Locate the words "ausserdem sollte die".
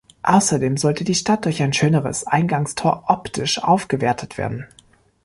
0.23-1.13